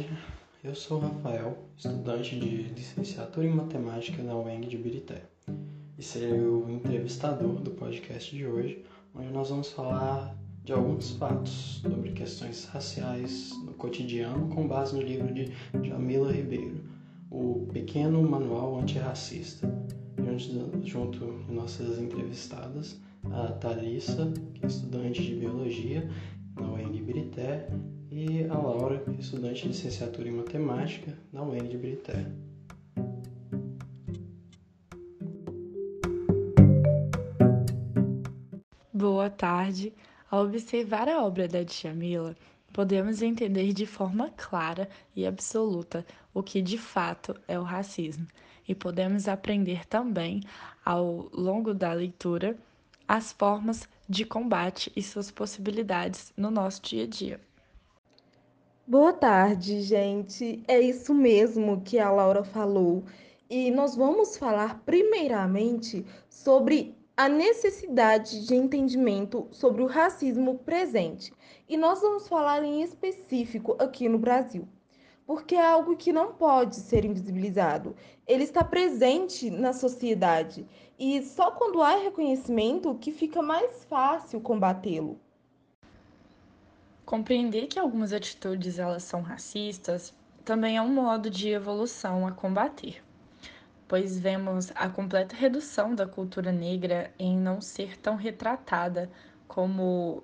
[0.00, 0.08] tarde.
[0.62, 5.22] Eu sou Rafael, estudante de licenciatura em matemática na UENG de Birité,
[5.98, 8.84] e serei o entrevistador do podcast de hoje,
[9.14, 15.02] onde nós vamos falar de alguns fatos sobre questões raciais no cotidiano com base no
[15.02, 15.52] livro de
[15.82, 16.80] Jamila Ribeiro,
[17.30, 19.68] O Pequeno Manual Antirracista,
[20.18, 23.00] junto, junto de nossas entrevistadas,
[23.32, 26.08] a Thalissa, que é estudante de biologia
[26.56, 27.68] na UENG Birité,
[28.10, 32.26] e a Laura, estudante de licenciatura em matemática na UENG de Brité.
[38.92, 39.94] Boa tarde.
[40.28, 42.36] Ao observar a obra da Djamila,
[42.72, 48.26] podemos entender de forma clara e absoluta o que de fato é o racismo,
[48.68, 50.40] e podemos aprender também,
[50.84, 52.56] ao longo da leitura,
[53.06, 57.49] as formas de combate e suas possibilidades no nosso dia a dia.
[58.90, 60.64] Boa tarde, gente.
[60.66, 63.04] É isso mesmo que a Laura falou.
[63.48, 71.32] E nós vamos falar primeiramente sobre a necessidade de entendimento sobre o racismo presente.
[71.68, 74.66] E nós vamos falar em específico aqui no Brasil,
[75.24, 77.94] porque é algo que não pode ser invisibilizado.
[78.26, 80.66] Ele está presente na sociedade
[80.98, 85.20] e só quando há reconhecimento que fica mais fácil combatê-lo.
[87.10, 93.02] Compreender que algumas atitudes elas são racistas também é um modo de evolução a combater,
[93.88, 99.10] pois vemos a completa redução da cultura negra em não ser tão retratada
[99.48, 100.22] como,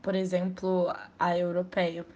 [0.00, 0.86] por exemplo,
[1.18, 2.06] a europeia.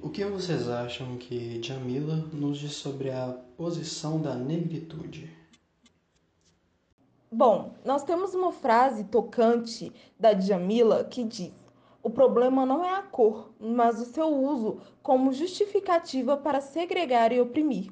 [0.00, 5.41] O que vocês acham que Jamila nos diz sobre a posição da negritude?
[7.34, 11.50] Bom, nós temos uma frase tocante da Djamila que diz:
[12.02, 17.40] o problema não é a cor, mas o seu uso como justificativa para segregar e
[17.40, 17.90] oprimir.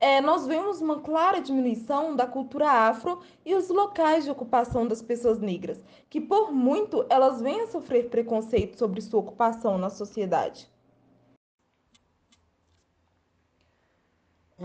[0.00, 5.00] É, nós vemos uma clara diminuição da cultura afro e os locais de ocupação das
[5.00, 10.68] pessoas negras, que por muito elas vêm a sofrer preconceito sobre sua ocupação na sociedade.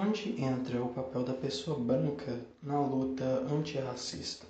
[0.00, 4.46] Onde entra o papel da pessoa branca na luta antirracista?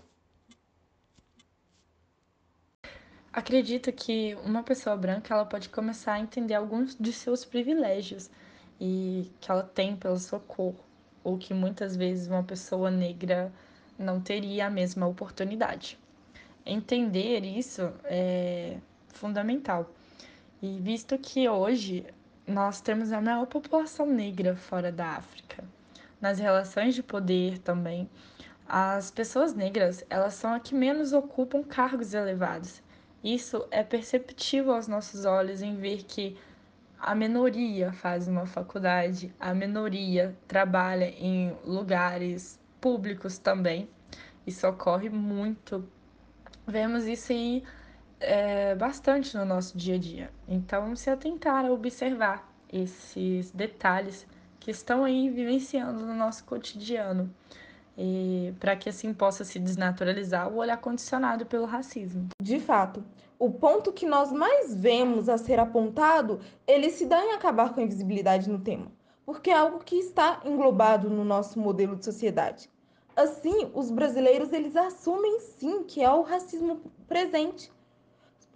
[3.33, 8.29] Acredito que uma pessoa branca ela pode começar a entender alguns de seus privilégios
[8.79, 10.75] e que ela tem pela sua cor,
[11.25, 13.51] ou que muitas vezes uma pessoa negra
[13.99, 15.99] não teria a mesma oportunidade.
[16.67, 18.77] Entender isso é
[19.15, 19.91] fundamental.
[20.61, 22.05] E visto que hoje
[22.49, 25.63] nós temos a maior população negra fora da África.
[26.19, 28.09] Nas relações de poder também,
[28.67, 32.83] as pessoas negras, elas são a que menos ocupam cargos elevados.
[33.23, 36.37] Isso é perceptível aos nossos olhos em ver que
[36.99, 43.89] a minoria faz uma faculdade, a minoria trabalha em lugares públicos também.
[44.47, 45.87] Isso ocorre muito.
[46.67, 47.63] Vemos isso aí
[48.21, 50.31] é, bastante no nosso dia a dia.
[50.49, 54.27] Então, se atentar a observar esses detalhes
[54.61, 57.33] que estão aí vivenciando no nosso cotidiano,
[58.61, 62.29] para que assim possa se desnaturalizar o olhar condicionado pelo racismo.
[62.41, 63.03] De fato,
[63.39, 67.81] o ponto que nós mais vemos a ser apontado, ele se dá em acabar com
[67.81, 68.87] a invisibilidade no tema,
[69.25, 72.71] porque é algo que está englobado no nosso modelo de sociedade.
[73.17, 77.73] Assim, os brasileiros eles assumem sim que é o racismo presente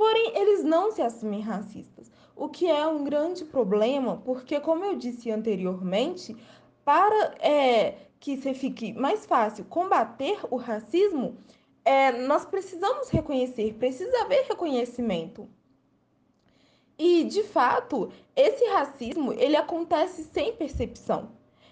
[0.03, 4.97] Porém, eles não se assumem racistas, o que é um grande problema, porque, como eu
[4.97, 6.37] disse anteriormente,
[6.85, 11.37] para é, que se fique mais fácil combater o racismo,
[11.85, 15.49] é, nós precisamos reconhecer, precisa haver reconhecimento.
[16.99, 21.31] E, de fato, esse racismo ele acontece sem percepção.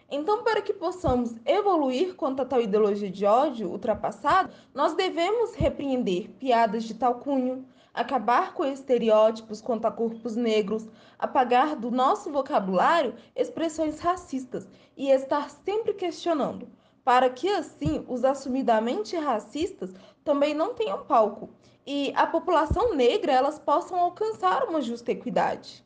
[0.09, 6.31] Então, para que possamos evoluir quanto a tal ideologia de ódio ultrapassado, nós devemos repreender
[6.39, 10.89] piadas de tal cunho, acabar com estereótipos quanto a corpos negros,
[11.19, 16.69] apagar do nosso vocabulário expressões racistas e estar sempre questionando,
[17.05, 19.93] para que assim os assumidamente racistas
[20.25, 21.51] também não tenham palco
[21.87, 25.85] e a população negra elas possam alcançar uma justa equidade.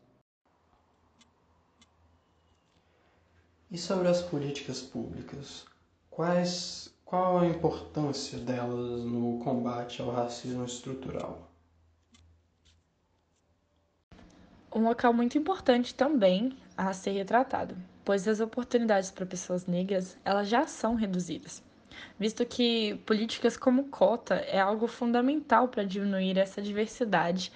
[3.71, 5.65] E sobre as políticas públicas,
[6.11, 11.54] quais, qual a importância delas no combate ao racismo estrutural?
[14.75, 20.49] Um local muito importante também a ser retratado, pois as oportunidades para pessoas negras elas
[20.49, 21.63] já são reduzidas,
[22.19, 27.53] visto que políticas como cota é algo fundamental para diminuir essa diversidade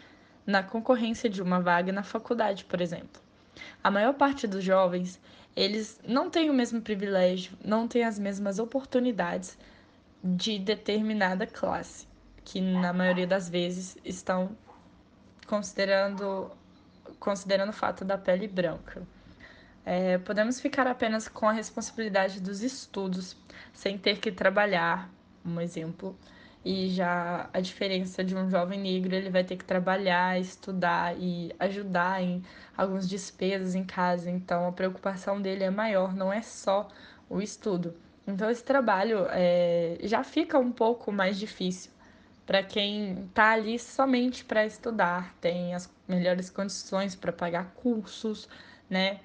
[0.46, 3.20] na concorrência de uma vaga na faculdade, por exemplo.
[3.82, 5.20] A maior parte dos jovens,
[5.56, 9.58] eles não têm o mesmo privilégio, não têm as mesmas oportunidades
[10.22, 12.06] de determinada classe,
[12.44, 14.56] que na maioria das vezes estão
[15.46, 16.50] considerando
[17.18, 19.02] considerando o fato da pele branca.
[19.84, 23.36] É, podemos ficar apenas com a responsabilidade dos estudos,
[23.72, 25.10] sem ter que trabalhar,
[25.44, 26.16] um exemplo,
[26.64, 31.54] e já a diferença de um jovem negro, ele vai ter que trabalhar, estudar e
[31.58, 32.42] ajudar em
[32.76, 36.88] algumas despesas em casa, então a preocupação dele é maior, não é só
[37.30, 37.94] o estudo.
[38.26, 41.90] Então esse trabalho é, já fica um pouco mais difícil
[42.48, 48.48] para quem está ali somente para estudar, tem as melhores condições para pagar cursos,
[48.88, 49.20] né?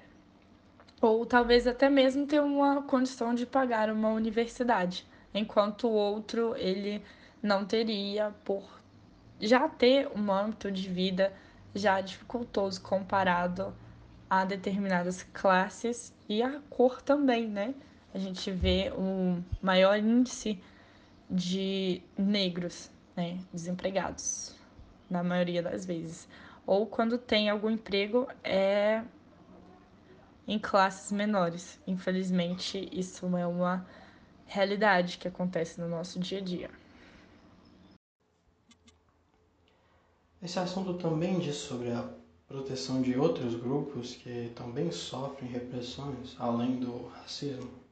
[1.00, 7.02] Ou talvez até mesmo ter uma condição de pagar uma universidade, enquanto o outro ele
[7.42, 8.62] não teria por
[9.40, 11.32] já ter um âmbito de vida
[11.74, 13.74] já dificultoso comparado
[14.28, 17.74] a determinadas classes e a cor também, né?
[18.12, 20.60] A gente vê um maior índice
[21.30, 24.54] de negros, né, desempregados,
[25.08, 26.28] na maioria das vezes.
[26.66, 29.02] Ou quando tem algum emprego é
[30.46, 31.80] em classes menores.
[31.86, 33.86] Infelizmente, isso é uma
[34.46, 36.70] realidade que acontece no nosso dia a dia.
[40.42, 42.06] Esse assunto também diz sobre a
[42.46, 47.83] proteção de outros grupos que também sofrem repressões, além do racismo.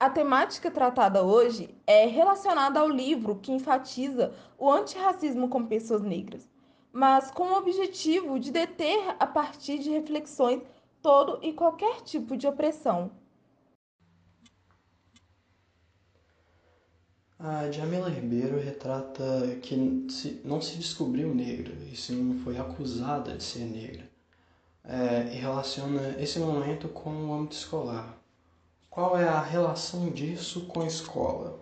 [0.00, 6.48] A temática tratada hoje é relacionada ao livro que enfatiza o antirracismo com pessoas negras,
[6.90, 10.62] mas com o objetivo de deter, a partir de reflexões,
[11.02, 13.10] todo e qualquer tipo de opressão.
[17.38, 19.76] A Jamila Ribeiro retrata que
[20.42, 24.10] não se descobriu negra, e sim foi acusada de ser negra,
[24.82, 28.19] é, e relaciona esse momento com o âmbito escolar.
[29.00, 31.58] Qual é a relação disso com a escola?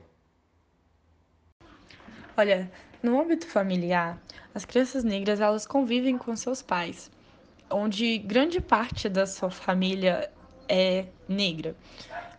[2.36, 2.68] Olha,
[3.00, 4.20] no âmbito familiar,
[4.52, 7.08] as crianças negras elas convivem com seus pais,
[7.70, 10.28] onde grande parte da sua família
[10.68, 11.76] é negra.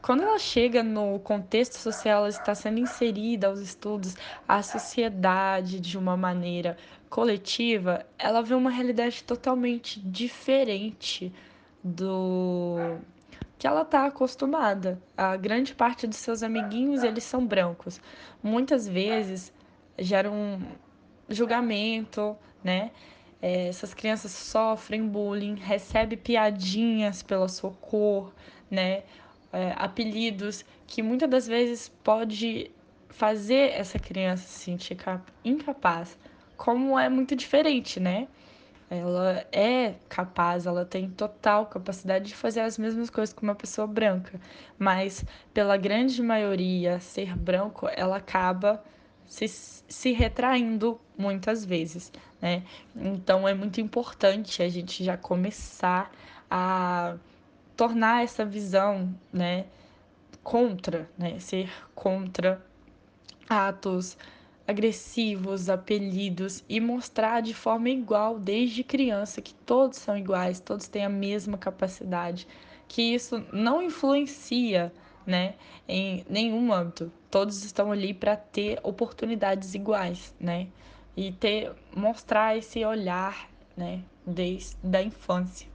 [0.02, 5.98] Quando ela chega no contexto social, ela está sendo inserida aos estudos, à sociedade de
[5.98, 6.76] uma maneira
[7.10, 11.32] coletiva, ela vê uma realidade totalmente diferente
[11.82, 13.00] do
[13.60, 15.00] que ela está acostumada.
[15.16, 18.02] A grande parte dos seus amiguinhos, eles são brancos.
[18.42, 19.54] Muitas vezes
[20.00, 20.60] gera um
[21.30, 22.90] julgamento, né?
[23.42, 28.34] É, essas crianças sofrem bullying, recebem piadinhas pela sua cor,
[28.72, 29.04] né?
[29.52, 32.72] é, apelidos que muitas das vezes pode
[33.10, 34.98] fazer essa criança se sentir
[35.44, 36.18] incapaz,
[36.56, 38.28] como é muito diferente, né?
[38.90, 43.86] Ela é capaz, ela tem total capacidade de fazer as mesmas coisas que uma pessoa
[43.86, 44.42] branca,
[44.80, 48.84] mas pela grande maioria ser branco, ela acaba
[49.28, 52.64] se, se retraindo muitas vezes, né?
[52.96, 56.12] Então é muito importante a gente já começar
[56.50, 57.16] a
[57.78, 59.66] tornar essa visão, né,
[60.44, 62.62] contra, né, ser contra
[63.48, 64.18] atos
[64.70, 71.04] agressivos, apelidos e mostrar de forma igual desde criança que todos são iguais, todos têm
[71.04, 72.48] a mesma capacidade,
[72.88, 74.94] que isso não influencia,
[75.26, 75.56] né,
[75.88, 77.12] em nenhum âmbito.
[77.32, 80.68] Todos estão ali para ter oportunidades iguais, né?
[81.18, 85.68] E ter mostrar esse olhar, né, desde da infância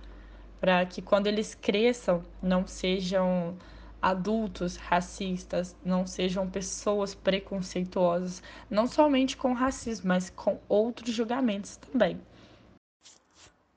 [0.64, 3.54] para que quando eles cresçam não sejam
[4.04, 12.20] adultos racistas, não sejam pessoas preconceituosas, não somente com racismo, mas com outros julgamentos também.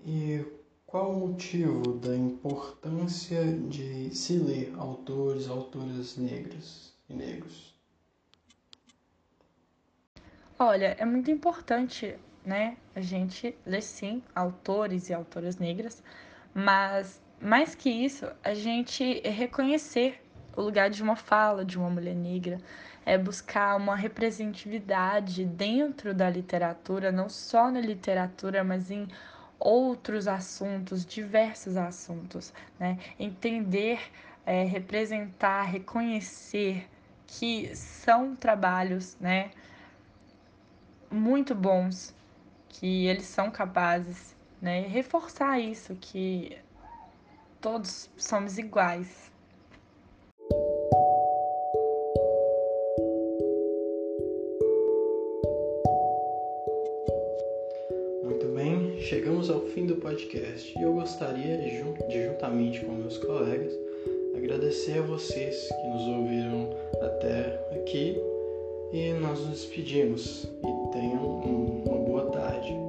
[0.05, 0.45] E
[0.85, 7.73] qual o motivo da importância de se ler autores, autoras negras e negros?
[10.59, 16.03] Olha, é muito importante, né, a gente ler sim autores e autoras negras,
[16.53, 20.21] mas, mais que isso, a gente reconhecer
[20.55, 22.59] o lugar de uma fala de uma mulher negra,
[23.05, 29.07] é buscar uma representatividade dentro da literatura, não só na literatura, mas em
[29.59, 32.97] outros assuntos, diversos assuntos, né?
[33.19, 33.99] Entender,
[34.45, 36.87] é, representar, reconhecer
[37.25, 39.51] que são trabalhos, né?
[41.09, 42.13] Muito bons,
[42.67, 44.81] que eles são capazes né?
[44.81, 46.57] E reforçar isso, que
[47.67, 49.29] todos somos iguais.
[58.23, 61.83] Muito bem, chegamos ao fim do podcast e eu gostaria, de
[62.23, 63.73] juntamente com meus colegas,
[64.33, 66.69] agradecer a vocês que nos ouviram
[67.01, 68.17] até aqui
[68.93, 70.45] e nós nos despedimos.
[70.45, 71.41] E tenham
[71.85, 72.86] uma boa tarde.